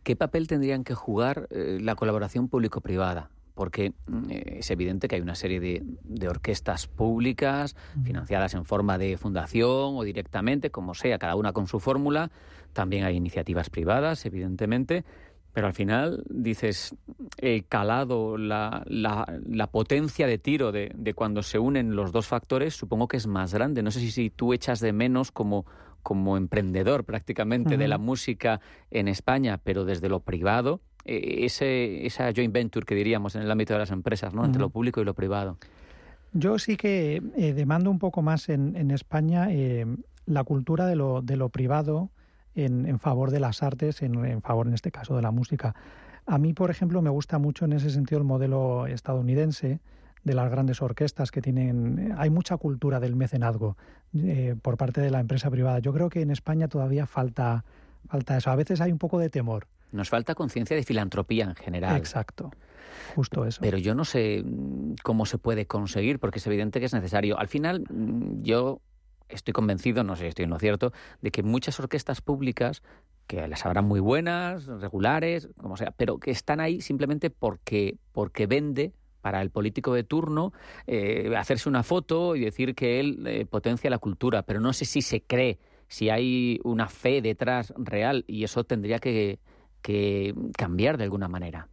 ¿Qué 0.03 0.17
papel 0.17 0.49
tendrían 0.49 0.83
que 0.83 0.95
jugar 0.95 1.47
eh, 1.51 1.79
la 1.81 1.95
colaboración 1.95 2.49
público-privada? 2.49 3.31
Porque 3.55 3.93
mm, 4.07 4.25
es 4.31 4.71
evidente 4.71 5.07
que 5.07 5.15
hay 5.15 5.21
una 5.21 5.37
serie 5.37 5.61
de, 5.61 6.29
orquestas 6.29 6.89
públicas 6.89 7.77
financiadas 8.05 8.55
en 8.55 8.65
forma 8.65 8.99
de 8.99 9.17
fundación 9.17 9.97
o 9.97 10.03
directamente, 10.03 10.71
como 10.71 10.95
sea, 10.95 11.19
cada 11.19 11.37
una 11.37 11.53
con 11.53 11.69
su 11.69 11.79
fórmula. 11.79 12.31
También 12.73 13.05
hay 13.05 13.17
iniciativas 13.17 13.71
privadas, 13.71 14.25
evidentemente. 14.27 15.05
Pero 15.53 15.67
al 15.67 15.75
final 15.75 16.25
dices, 16.31 16.95
el 17.37 17.67
calado, 17.67 18.39
la, 18.39 18.85
la, 18.87 19.67
potencia 19.67 20.27
de 20.27 20.39
tiro 20.39 20.73
de, 20.73 20.91
de, 20.95 21.13
cuando 21.13 21.43
se 21.43 21.59
unen 21.59 21.95
los 21.95 22.11
dos 22.11 22.27
factores, 22.27 22.75
supongo 22.75 23.07
que 23.07 23.19
es 23.19 23.27
más 23.27 23.53
grande. 23.53 23.83
No 23.83 23.91
sé 23.91 24.01
si, 24.01 24.11
si 24.11 24.31
tú 24.31 24.55
echas 24.55 24.81
de 24.81 24.93
menos 24.93 25.31
como 25.31 25.67
como 26.03 26.37
emprendedor 26.37 27.05
prácticamente 27.05 27.77
de 27.77 27.89
la 27.89 27.99
música 27.99 28.61
en 28.91 29.09
España, 29.09 29.59
pero 29.63 29.85
desde 29.85 30.09
lo 30.09 30.21
privado, 30.21 30.81
eh, 31.05 31.45
ese, 31.45 32.07
esa 32.07 32.33
joint 32.35 32.53
venture 32.53 32.85
que 32.85 32.95
diríamos 32.95 33.35
en 33.37 33.43
el 33.43 33.51
ámbito 33.51 33.73
de 33.73 33.81
las 33.81 33.91
empresas, 33.91 34.35
¿no? 34.35 34.45
entre 34.45 34.61
lo 34.61 34.71
público 34.71 35.01
y 35.01 35.05
lo 35.05 35.15
privado. 35.15 35.59
Yo 36.33 36.59
sí 36.59 36.77
que 36.77 37.23
eh, 37.37 37.53
demando 37.53 37.91
un 37.91 37.99
poco 37.99 38.23
más 38.23 38.49
en, 38.49 38.77
en 38.77 38.91
España 38.91 39.49
eh, 39.51 39.87
la 40.27 40.45
cultura 40.45 40.87
de 40.87 40.97
lo, 40.97 41.23
de 41.23 41.37
lo 41.37 41.49
privado 41.51 42.11
en, 42.55 42.87
en 42.87 42.99
favor 42.99 43.31
de 43.31 43.41
las 43.41 43.63
artes, 43.63 44.03
en, 44.03 44.25
en 44.25 44.43
favor 44.43 44.67
en 44.67 44.75
este 44.75 44.91
caso 44.91 45.17
de 45.17 45.23
la 45.23 45.31
música. 45.31 45.75
A 46.27 46.39
mí, 46.39 46.53
por 46.53 46.71
ejemplo, 46.71 47.03
me 47.03 47.11
gusta 47.11 47.39
mucho 47.39 47.65
en 47.65 47.73
ese 47.73 47.91
sentido 47.91 48.19
el 48.19 48.25
modelo 48.25 48.87
estadounidense, 48.87 49.81
de 50.25 50.35
las 50.35 50.51
grandes 50.51 50.81
orquestas 50.83 51.31
que 51.31 51.43
tienen. 51.43 52.15
Hay 52.17 52.31
mucha 52.31 52.57
cultura 52.57 53.01
del 53.01 53.17
mecenazgo 53.17 53.77
eh, 54.15 54.55
por 54.61 54.77
parte 54.77 55.01
de 55.01 55.11
la 55.11 55.21
empresa 55.21 55.51
privada. 55.51 55.79
Yo 55.81 55.93
creo 55.93 56.09
que 56.09 56.23
en 56.23 56.31
España 56.31 56.69
todavía 56.69 57.07
falta, 57.07 57.65
falta 58.09 58.37
eso. 58.37 58.51
A 58.51 58.57
veces 58.57 58.81
hay 58.81 58.93
un 58.93 58.99
poco 58.99 59.19
de 59.19 59.31
temor. 59.31 59.67
Nos 59.91 60.09
falta 60.09 60.35
conciencia 60.35 60.77
de 60.77 60.85
filantropía 60.85 61.45
en 61.45 61.55
general. 61.55 61.97
Exacto. 61.97 62.51
Justo 63.15 63.45
eso. 63.45 63.61
Pero 63.61 63.79
yo 63.79 63.95
no 63.95 64.05
sé 64.05 64.43
mm, 64.45 64.95
cómo 65.03 65.27
se 65.27 65.39
puede 65.39 65.67
conseguir, 65.67 66.19
porque 66.19 66.39
es 66.39 66.47
evidente 66.47 66.79
que 66.79 66.87
es 66.87 66.95
necesario. 66.95 67.39
Al 67.39 67.49
final, 67.49 67.85
mm, 67.91 68.43
yo 68.43 68.81
estoy 69.35 69.53
convencido, 69.53 70.05
no 70.05 70.17
sé 70.17 70.23
si 70.23 70.29
estoy 70.29 70.45
en 70.45 70.51
lo 70.51 70.59
cierto, 70.59 70.93
de 71.21 71.31
que 71.31 71.43
muchas 71.43 71.79
orquestas 71.81 72.21
públicas, 72.21 72.83
que 73.27 73.47
las 73.49 73.65
habrán 73.65 73.87
muy 73.87 74.01
buenas, 74.01 74.67
regulares, 74.67 75.49
como 75.57 75.77
sea, 75.77 75.93
pero 75.97 76.19
que 76.19 76.31
están 76.31 76.61
ahí 76.61 76.81
simplemente 76.81 77.31
porque, 77.31 77.97
porque 78.13 78.47
vende 78.47 78.93
para 79.23 79.41
el 79.41 79.51
político 79.51 79.95
de 79.95 80.05
turno 80.05 80.53
eh, 80.87 81.33
hacerse 81.39 81.69
una 81.69 81.83
foto 81.83 82.37
y 82.37 82.41
decir 82.41 82.75
que 82.75 83.01
él 83.01 83.27
eh, 83.27 83.47
potencia 83.47 83.89
la 83.89 83.99
cultura, 83.99 84.43
pero 84.43 84.61
no 84.61 84.73
sé 84.73 84.85
si 84.85 85.01
se 85.01 85.23
cree, 85.23 85.59
si 85.89 86.11
hay 86.11 86.61
una 86.65 86.89
fe 86.89 87.23
detrás 87.23 87.73
real 87.77 88.25
y 88.27 88.45
eso 88.45 88.65
tendría 88.65 88.99
que, 88.99 89.39
cambiar 90.57 90.97
de 90.97 91.05
alguna 91.05 91.29
manera. 91.29 91.69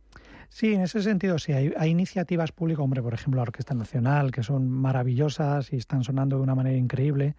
Sí, 0.50 0.74
en 0.74 0.82
ese 0.82 1.02
sentido 1.02 1.38
sí. 1.40 1.54
Hay, 1.54 1.74
hay, 1.78 1.90
iniciativas 1.90 2.52
públicas, 2.52 2.84
hombre, 2.84 3.02
por 3.02 3.14
ejemplo, 3.14 3.38
la 3.38 3.44
Orquesta 3.44 3.74
Nacional, 3.74 4.32
que 4.32 4.44
son 4.44 4.70
maravillosas 4.70 5.72
y 5.72 5.78
están 5.78 6.04
sonando 6.04 6.38
de 6.38 6.44
una 6.44 6.56
manera 6.56 6.78
increíble. 6.78 7.36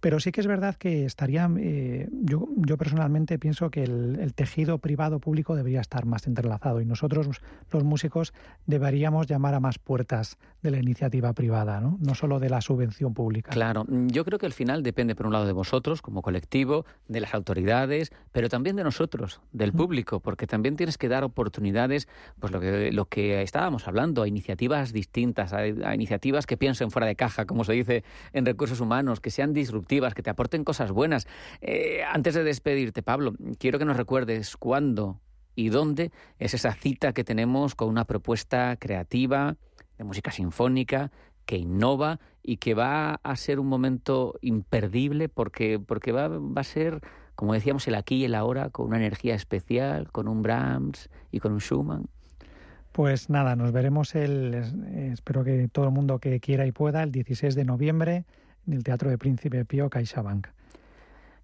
Pero 0.00 0.18
sí 0.18 0.32
que 0.32 0.40
es 0.40 0.46
verdad 0.46 0.76
que 0.76 1.04
estaría, 1.04 1.48
eh, 1.58 2.08
yo, 2.10 2.48
yo 2.56 2.78
personalmente 2.78 3.38
pienso 3.38 3.70
que 3.70 3.84
el, 3.84 4.32
tejido 4.34 4.78
privado-público 4.78 5.54
debería 5.54 5.80
estar 5.80 6.06
más 6.06 6.26
entrelazado 6.26 6.80
y 6.80 6.86
nosotros, 6.86 7.42
los 7.70 7.84
músicos, 7.84 8.32
deberíamos 8.66 9.26
llamar 9.26 9.54
a 9.54 9.60
más 9.60 9.78
puertas 9.78 10.38
de 10.62 10.70
la 10.70 10.78
iniciativa 10.78 11.32
privada, 11.34 11.80
¿no? 11.80 11.98
no 12.00 12.14
solo 12.14 12.38
de 12.38 12.48
la 12.48 12.62
subvención 12.62 13.12
pública. 13.12 13.50
Claro, 13.50 13.84
yo 13.88 14.24
creo 14.24 14.38
que 14.38 14.46
al 14.46 14.52
final 14.52 14.82
depende, 14.82 15.14
por 15.14 15.26
un 15.26 15.32
lado, 15.32 15.46
de 15.46 15.52
vosotros 15.52 16.00
como 16.00 16.22
colectivo, 16.22 16.86
de 17.08 17.20
las 17.20 17.34
autoridades, 17.34 18.10
pero 18.32 18.48
también 18.48 18.76
de 18.76 18.84
nosotros, 18.84 19.40
del 19.52 19.72
público, 19.72 20.20
porque 20.20 20.46
también 20.46 20.76
tienes 20.76 20.96
que 20.96 21.08
dar 21.08 21.24
oportunidades, 21.24 22.08
pues 22.38 22.52
lo 22.52 22.60
que, 22.60 22.92
lo 22.92 23.06
que 23.06 23.42
estábamos 23.42 23.86
hablando, 23.86 24.22
a 24.22 24.28
iniciativas 24.28 24.92
distintas, 24.92 25.52
a, 25.52 25.58
a 25.58 25.94
iniciativas 25.94 26.46
que 26.46 26.56
piensen 26.56 26.90
fuera 26.90 27.06
de 27.06 27.16
caja, 27.16 27.44
como 27.44 27.64
se 27.64 27.74
dice 27.74 28.04
en 28.32 28.46
recursos 28.46 28.80
humanos, 28.80 29.20
que 29.20 29.30
sean 29.30 29.52
disruptivas 29.52 29.89
que 29.90 30.22
te 30.22 30.30
aporten 30.30 30.64
cosas 30.64 30.92
buenas. 30.92 31.26
Eh, 31.60 32.02
antes 32.08 32.34
de 32.34 32.44
despedirte, 32.44 33.02
Pablo, 33.02 33.34
quiero 33.58 33.78
que 33.78 33.84
nos 33.84 33.96
recuerdes 33.96 34.56
cuándo 34.56 35.20
y 35.56 35.68
dónde 35.68 36.12
es 36.38 36.54
esa 36.54 36.72
cita 36.74 37.12
que 37.12 37.24
tenemos 37.24 37.74
con 37.74 37.88
una 37.88 38.04
propuesta 38.04 38.76
creativa 38.76 39.56
de 39.98 40.04
música 40.04 40.30
sinfónica 40.30 41.10
que 41.44 41.56
innova 41.56 42.20
y 42.42 42.58
que 42.58 42.74
va 42.74 43.14
a 43.22 43.36
ser 43.36 43.58
un 43.58 43.66
momento 43.66 44.38
imperdible 44.40 45.28
porque, 45.28 45.80
porque 45.80 46.12
va, 46.12 46.28
va 46.28 46.60
a 46.60 46.64
ser, 46.64 47.00
como 47.34 47.52
decíamos, 47.54 47.88
el 47.88 47.96
aquí 47.96 48.16
y 48.16 48.24
el 48.24 48.36
ahora, 48.36 48.70
con 48.70 48.86
una 48.86 48.98
energía 48.98 49.34
especial, 49.34 50.12
con 50.12 50.28
un 50.28 50.42
Brahms 50.42 51.10
y 51.32 51.40
con 51.40 51.52
un 51.52 51.58
Schumann. 51.58 52.06
Pues 52.92 53.30
nada, 53.30 53.54
nos 53.56 53.72
veremos 53.72 54.14
el, 54.14 54.54
espero 55.12 55.44
que 55.44 55.68
todo 55.68 55.86
el 55.86 55.92
mundo 55.92 56.18
que 56.18 56.40
quiera 56.40 56.66
y 56.66 56.72
pueda, 56.72 57.02
el 57.02 57.12
16 57.12 57.54
de 57.54 57.64
noviembre 57.64 58.24
en 58.70 58.76
el 58.76 58.84
Teatro 58.84 59.10
de 59.10 59.18
Príncipe 59.18 59.64
Pío 59.64 59.90
CaixaBank. 59.90 60.46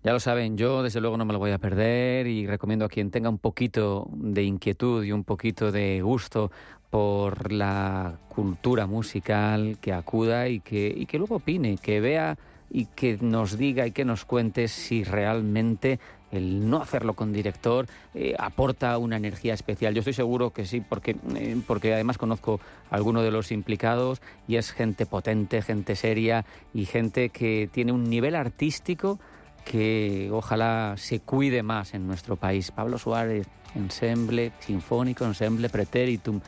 Ya 0.05 0.13
lo 0.13 0.21
saben, 0.21 0.57
yo 0.57 0.85
desde 0.85 1.01
luego 1.01 1.17
no 1.17 1.25
me 1.25 1.33
lo 1.33 1.41
voy 1.41 1.51
a 1.51 1.59
perder 1.59 2.29
y 2.29 2.47
recomiendo 2.47 2.85
a 2.85 2.89
quien 2.89 3.11
tenga 3.11 3.29
un 3.29 3.39
poquito 3.39 4.09
de 4.13 4.45
inquietud 4.45 5.03
y 5.03 5.11
un 5.11 5.25
poquito 5.25 5.73
de 5.73 6.01
gusto 6.01 6.53
por 6.91 7.51
la 7.51 8.21
cultura 8.29 8.87
musical 8.87 9.79
que 9.81 9.93
acuda 9.93 10.49
y 10.49 10.61
que, 10.61 10.95
y 10.97 11.07
que 11.07 11.19
luego 11.19 11.37
opine, 11.37 11.77
que 11.79 12.01
vea 12.01 12.39
y 12.71 12.87
que 12.87 13.19
nos 13.21 13.57
diga 13.57 13.87
y 13.87 13.93
que 13.93 14.05
nos 14.05 14.25
cuente 14.25 14.69
si 14.69 15.05
realmente 15.05 15.99
el 16.33 16.69
no 16.69 16.83
hacerlo 16.83 17.15
con 17.15 17.33
director 17.33 17.87
eh, 18.15 18.35
aporta 18.39 18.99
una 18.99 19.17
energía 19.17 19.55
especial. 19.55 19.95
Yo 19.95 20.01
estoy 20.01 20.13
seguro 20.13 20.51
que 20.51 20.67
sí, 20.67 20.81
porque, 20.81 21.17
eh, 21.35 21.61
porque 21.67 21.95
además 21.95 22.19
conozco 22.19 22.61
a 22.91 22.97
algunos 22.97 23.23
de 23.23 23.31
los 23.31 23.53
implicados 23.53 24.21
y 24.49 24.57
es 24.57 24.73
gente 24.73 25.07
potente, 25.07 25.63
gente 25.63 25.97
seria 25.97 26.45
y 26.75 26.85
gente 26.85 27.31
que 27.31 27.69
tiene 27.73 27.93
un 27.93 28.05
nivel 28.05 28.35
artístico 28.35 29.19
que 29.65 30.31
ojalá 30.33 30.95
se 30.97 31.21
cuide 31.21 31.63
más 31.63 31.95
en 31.95 32.07
nuestro 32.07 32.37
país. 32.37 32.71
Pablo 32.71 32.99
Suárez, 32.99 33.49
ensemble 33.75 34.53
sinfónico, 34.61 35.25
ensemble 35.25 35.69
preteritum. 35.69 36.41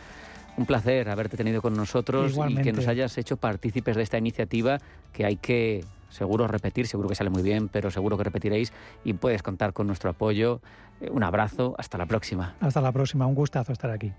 Un 0.57 0.67
placer 0.67 1.09
haberte 1.09 1.37
tenido 1.37 1.63
con 1.63 1.75
nosotros 1.75 2.37
y 2.49 2.57
que 2.57 2.73
nos 2.73 2.89
hayas 2.89 3.17
hecho 3.17 3.37
partícipes 3.37 3.97
de 3.97 4.03
esta 4.03 4.19
iniciativa 4.19 4.81
que 5.13 5.25
hay 5.25 5.37
que 5.37 5.85
seguro 6.09 6.47
repetir, 6.49 6.87
seguro 6.87 7.09
que 7.09 7.15
sale 7.15 7.31
muy 7.31 7.43
bien, 7.43 7.69
pero 7.69 7.91
seguro 7.91 8.17
que 8.17 8.25
repetiréis 8.25 8.73
y 9.05 9.15
puedes 9.15 9.43
contar 9.43 9.73
con 9.73 9.87
nuestro 9.87 10.11
apoyo. 10.11 10.61
Eh, 11.01 11.11
un 11.11 11.23
abrazo, 11.23 11.75
hasta 11.79 11.99
la 11.99 12.07
próxima. 12.07 12.55
Hasta 12.61 12.81
la 12.81 12.93
próxima, 12.93 13.27
un 13.27 13.35
gustazo 13.35 13.73
estar 13.73 13.91
aquí. 13.91 14.13